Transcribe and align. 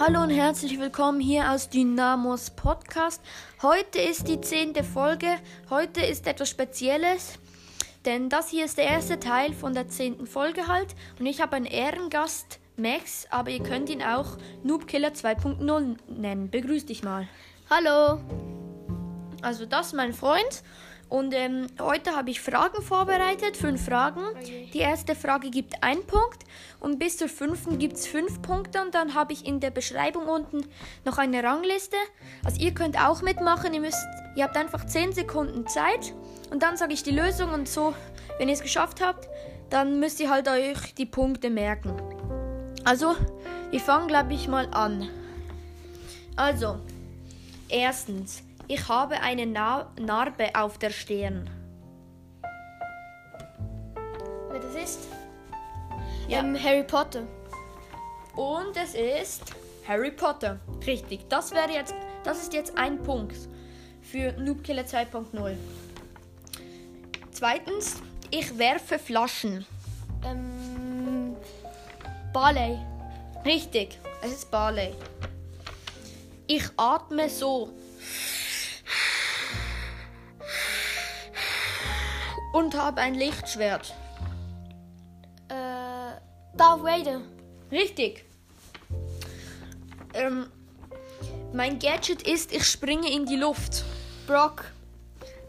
Hallo 0.00 0.22
und 0.22 0.30
herzlich 0.30 0.78
willkommen 0.78 1.18
hier 1.18 1.50
aus 1.50 1.70
Dynamos 1.70 2.50
Podcast. 2.50 3.20
Heute 3.62 3.98
ist 3.98 4.28
die 4.28 4.40
zehnte 4.40 4.84
Folge. 4.84 5.26
Heute 5.70 6.02
ist 6.02 6.28
etwas 6.28 6.50
Spezielles, 6.50 7.40
denn 8.04 8.28
das 8.28 8.48
hier 8.48 8.64
ist 8.64 8.78
der 8.78 8.84
erste 8.84 9.18
Teil 9.18 9.52
von 9.52 9.74
der 9.74 9.88
zehnten 9.88 10.28
Folge 10.28 10.68
halt. 10.68 10.94
Und 11.18 11.26
ich 11.26 11.40
habe 11.40 11.56
einen 11.56 11.66
Ehrengast, 11.66 12.60
Max, 12.76 13.26
aber 13.30 13.50
ihr 13.50 13.60
könnt 13.60 13.90
ihn 13.90 14.00
auch 14.00 14.38
Noobkiller 14.62 15.08
2.0 15.08 15.96
nennen. 16.06 16.48
Begrüß 16.48 16.86
dich 16.86 17.02
mal. 17.02 17.26
Hallo. 17.68 18.20
Also 19.42 19.66
das 19.66 19.88
ist 19.88 19.94
mein 19.94 20.12
Freund. 20.12 20.62
Und 21.08 21.32
ähm, 21.34 21.68
heute 21.80 22.14
habe 22.14 22.30
ich 22.30 22.40
Fragen 22.40 22.82
vorbereitet, 22.82 23.56
fünf 23.56 23.86
Fragen. 23.86 24.22
Die 24.74 24.78
erste 24.78 25.14
Frage 25.14 25.50
gibt 25.50 25.82
einen 25.82 26.06
Punkt 26.06 26.44
und 26.80 26.98
bis 26.98 27.16
zur 27.16 27.28
fünften 27.28 27.78
gibt 27.78 27.94
es 27.94 28.06
fünf 28.06 28.42
Punkte 28.42 28.82
und 28.82 28.94
dann 28.94 29.14
habe 29.14 29.32
ich 29.32 29.46
in 29.46 29.58
der 29.60 29.70
Beschreibung 29.70 30.26
unten 30.26 30.66
noch 31.06 31.16
eine 31.16 31.42
Rangliste. 31.42 31.96
Also 32.44 32.60
ihr 32.60 32.74
könnt 32.74 33.00
auch 33.00 33.22
mitmachen, 33.22 33.72
ihr 33.72 33.80
müsst, 33.80 34.04
ihr 34.36 34.44
habt 34.44 34.56
einfach 34.56 34.84
zehn 34.86 35.12
Sekunden 35.12 35.66
Zeit 35.66 36.12
und 36.50 36.62
dann 36.62 36.76
sage 36.76 36.92
ich 36.92 37.02
die 37.02 37.10
Lösung 37.12 37.54
und 37.54 37.68
so, 37.68 37.94
wenn 38.38 38.48
ihr 38.48 38.54
es 38.54 38.62
geschafft 38.62 39.00
habt, 39.00 39.28
dann 39.70 40.00
müsst 40.00 40.20
ihr 40.20 40.28
halt 40.28 40.46
euch 40.48 40.94
die 40.94 41.06
Punkte 41.06 41.48
merken. 41.48 41.94
Also, 42.84 43.16
wir 43.70 43.80
fangen 43.80 44.08
glaube 44.08 44.34
ich 44.34 44.46
mal 44.46 44.68
an. 44.72 45.08
Also, 46.36 46.76
erstens. 47.68 48.42
Ich 48.70 48.86
habe 48.86 49.18
eine 49.22 49.46
Na 49.46 49.90
Narbe 49.98 50.50
auf 50.54 50.76
der 50.76 50.90
Stirn. 50.90 51.48
Wer 54.50 54.60
das 54.60 54.74
ist? 54.74 55.08
Ja. 56.28 56.40
Ähm, 56.40 56.62
Harry 56.62 56.82
Potter. 56.82 57.22
Und 58.36 58.76
es 58.76 58.94
ist 58.94 59.54
Harry 59.86 60.10
Potter. 60.10 60.60
Richtig. 60.86 61.26
Das 61.30 61.52
wäre 61.52 61.72
jetzt, 61.72 61.94
das 62.24 62.42
ist 62.42 62.52
jetzt 62.52 62.76
ein 62.76 63.02
Punkt 63.02 63.36
für 64.02 64.32
Noobkiller 64.32 64.82
2.0. 64.82 65.56
Zweitens, 67.30 68.02
ich 68.30 68.58
werfe 68.58 68.98
Flaschen. 68.98 69.64
Ähm, 70.26 71.34
Barley. 72.34 72.78
Richtig. 73.46 73.98
Es 74.22 74.32
ist 74.32 74.50
Barley. 74.50 74.92
Ich 76.46 76.64
atme 76.76 77.30
so. 77.30 77.70
Und 82.52 82.74
habe 82.76 83.00
ein 83.00 83.14
Lichtschwert. 83.14 83.94
Äh, 85.48 86.16
Darth 86.56 86.82
Vader. 86.82 87.20
Richtig. 87.70 88.24
Ähm, 90.14 90.50
mein 91.52 91.78
Gadget 91.78 92.22
ist, 92.22 92.52
ich 92.52 92.64
springe 92.64 93.10
in 93.10 93.26
die 93.26 93.36
Luft. 93.36 93.84
Brock. 94.26 94.64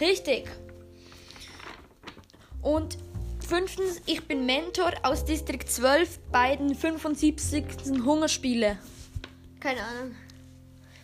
Richtig. 0.00 0.48
Und 2.62 2.96
fünftens, 3.46 4.00
ich 4.06 4.26
bin 4.26 4.46
Mentor 4.46 4.92
aus 5.02 5.24
Distrikt 5.24 5.70
12 5.70 6.18
bei 6.30 6.56
den 6.56 6.74
75. 6.74 7.64
Hungerspiele. 8.04 8.78
Keine 9.60 9.82
Ahnung. 9.82 10.14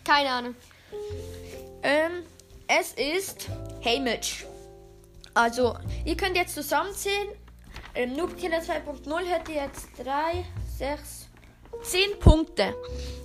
Keine 0.03 0.29
Ahnung. 0.29 0.55
Ähm, 1.83 2.23
es 2.67 2.93
ist 2.93 3.47
Hamish. 3.85 4.45
Also, 5.39 5.73
ihr 6.03 6.17
könnt 6.17 6.35
jetzt 6.35 6.53
zusammenzählen. 6.53 7.29
Ähm, 7.95 8.13
Noobkiller 8.17 8.57
2.0 8.57 9.25
hätte 9.25 9.53
jetzt 9.53 9.87
3, 9.97 10.43
6, 10.77 11.29
10 11.81 12.19
Punkte. 12.19 12.75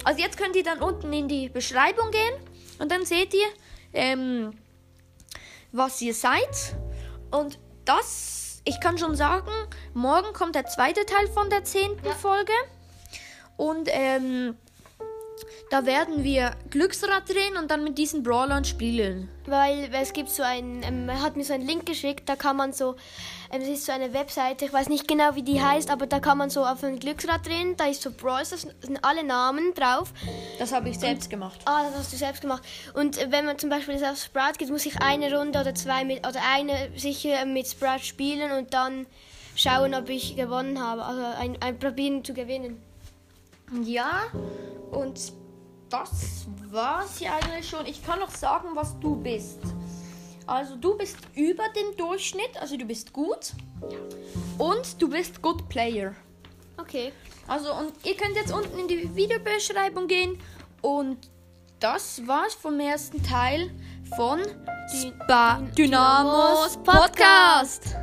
Also 0.04 0.20
jetzt 0.20 0.36
könnt 0.36 0.54
ihr 0.54 0.62
dann 0.62 0.80
unten 0.80 1.12
in 1.12 1.26
die 1.26 1.48
Beschreibung 1.48 2.12
gehen 2.12 2.34
und 2.78 2.92
dann 2.92 3.04
seht 3.04 3.34
ihr, 3.34 3.48
ähm, 3.92 4.52
was 5.72 6.00
ihr 6.02 6.14
seid. 6.14 6.76
Und 7.32 7.58
das, 7.84 8.62
ich 8.64 8.80
kann 8.80 8.96
schon 8.96 9.16
sagen, 9.16 9.50
morgen 9.92 10.32
kommt 10.34 10.54
der 10.54 10.66
zweite 10.66 11.04
Teil 11.06 11.26
von 11.26 11.50
der 11.50 11.64
zehnten 11.64 12.06
Ja. 12.06 12.12
Folge. 12.12 12.52
Und 13.56 13.88
ähm, 13.90 14.56
da 15.70 15.86
werden 15.86 16.22
wir 16.22 16.52
Glücksrad 16.70 17.28
drehen 17.28 17.56
und 17.56 17.70
dann 17.70 17.82
mit 17.84 17.98
diesen 17.98 18.22
Brawlern 18.22 18.64
spielen. 18.64 19.28
Weil 19.46 19.90
es 19.92 20.12
gibt 20.12 20.30
so 20.30 20.42
einen, 20.42 20.82
ähm, 20.82 21.08
er 21.08 21.20
hat 21.22 21.36
mir 21.36 21.44
so 21.44 21.52
einen 21.52 21.66
Link 21.66 21.86
geschickt, 21.86 22.28
da 22.28 22.36
kann 22.36 22.56
man 22.56 22.72
so, 22.72 22.96
ähm, 23.50 23.60
es 23.60 23.68
ist 23.68 23.86
so 23.86 23.92
eine 23.92 24.12
Webseite, 24.12 24.64
ich 24.64 24.72
weiß 24.72 24.88
nicht 24.88 25.08
genau 25.08 25.34
wie 25.34 25.42
die 25.42 25.60
heißt, 25.60 25.90
aber 25.90 26.06
da 26.06 26.20
kann 26.20 26.38
man 26.38 26.50
so 26.50 26.64
auf 26.64 26.82
ein 26.84 26.98
Glücksrad 26.98 27.46
drehen, 27.46 27.76
da 27.76 27.86
ist 27.86 28.02
so 28.02 28.10
Brawls, 28.10 28.50
da 28.50 28.56
sind 28.56 28.98
alle 29.02 29.24
Namen 29.24 29.74
drauf. 29.74 30.12
Das 30.58 30.72
habe 30.72 30.88
ich 30.88 30.98
selbst 30.98 31.28
gemacht. 31.28 31.60
Ah, 31.64 31.84
das 31.84 31.98
hast 31.98 32.12
du 32.12 32.16
selbst 32.16 32.40
gemacht. 32.40 32.62
Und 32.94 33.18
äh, 33.18 33.30
wenn 33.30 33.44
man 33.44 33.58
zum 33.58 33.70
Beispiel 33.70 33.94
jetzt 33.94 34.04
auf 34.04 34.18
Sprout 34.18 34.58
geht, 34.58 34.70
muss 34.70 34.86
ich 34.86 35.00
eine 35.00 35.36
Runde 35.36 35.60
oder 35.60 35.74
zwei 35.74 36.04
mit, 36.04 36.26
oder 36.26 36.40
eine 36.54 36.90
sicher 36.96 37.44
mit 37.46 37.66
Sprout 37.66 38.00
spielen 38.02 38.52
und 38.52 38.72
dann 38.72 39.06
schauen, 39.56 39.94
ob 39.94 40.08
ich 40.08 40.36
gewonnen 40.36 40.80
habe. 40.80 41.04
Also 41.04 41.22
ein, 41.38 41.60
ein 41.60 41.78
probieren 41.78 42.24
zu 42.24 42.34
gewinnen. 42.34 42.80
Ja, 43.82 44.24
und 44.90 45.32
das 45.88 46.46
war's 46.70 47.20
ja 47.20 47.36
eigentlich 47.36 47.68
schon. 47.68 47.86
Ich 47.86 48.04
kann 48.04 48.18
noch 48.18 48.30
sagen, 48.30 48.68
was 48.74 48.98
du 49.00 49.16
bist. 49.16 49.60
Also 50.46 50.76
du 50.76 50.96
bist 50.96 51.16
über 51.34 51.64
dem 51.74 51.96
Durchschnitt, 51.96 52.56
also 52.60 52.76
du 52.76 52.84
bist 52.84 53.12
gut. 53.12 53.52
Und 54.58 55.00
du 55.00 55.08
bist 55.08 55.40
Good 55.40 55.68
Player. 55.68 56.14
Okay. 56.76 57.12
Also 57.46 57.72
und 57.72 57.92
ihr 58.04 58.16
könnt 58.16 58.36
jetzt 58.36 58.52
unten 58.52 58.78
in 58.78 58.88
die 58.88 59.14
Videobeschreibung 59.14 60.06
gehen 60.06 60.38
und 60.82 61.30
das 61.80 62.26
war's 62.26 62.54
vom 62.54 62.80
ersten 62.80 63.22
Teil 63.22 63.70
von 64.16 64.40
Spa 64.88 65.60
Dynamos 65.76 66.76
Podcast. 66.78 67.96